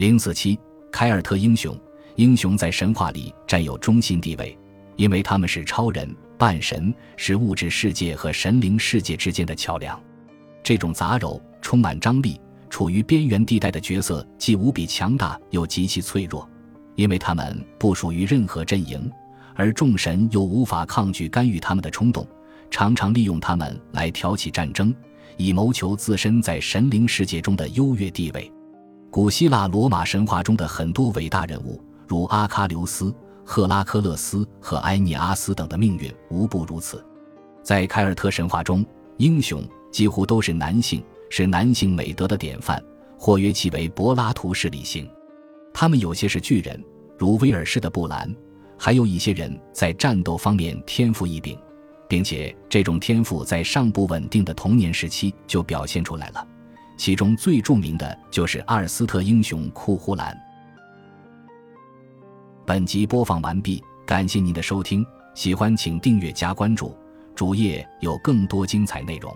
[0.00, 0.58] 零四七，
[0.90, 1.78] 凯尔特英雄，
[2.16, 4.56] 英雄在神话里占有中心地位，
[4.96, 10.02] 因为他们是超人、半神，是物质世界和神灵世界之间的桥梁。
[10.62, 12.40] 这种杂糅、充满张力、
[12.70, 16.48] 处于边缘地带的角色，既无比强大，又极其脆弱，
[16.94, 19.12] 因为他们不属于任何阵营，
[19.54, 22.26] 而众神又无法抗拒干预他们的冲动，
[22.70, 24.94] 常常利用他们来挑起战争，
[25.36, 28.50] 以谋求自身在神灵世界中的优越地位。
[29.10, 33.12] 古希腊、罗马神话中的很多伟大人物，如阿喀琉斯、
[33.44, 37.04] 赫拉克勒斯和埃涅阿斯等的命运无不如此。
[37.62, 38.84] 在凯尔特神话中，
[39.18, 39.62] 英雄。
[39.90, 42.80] 几乎都是男性，是男性美德的典范，
[43.18, 45.10] 或约其为柏拉图式理性。
[45.74, 46.80] 他们有些是巨人，
[47.18, 48.28] 如威尔士的布兰；
[48.78, 51.58] 还有一些人在战斗方面天赋异禀，
[52.06, 56.46] 并且这种天赋在尚不稳定的童年时期就表现出来了。
[57.00, 60.38] 其中最著名的就是阿尔斯特英雄库胡兰。
[62.66, 65.02] 本集播放完毕，感谢您的收听，
[65.34, 66.94] 喜欢请订阅加关注，
[67.34, 69.34] 主页有更多精彩内容。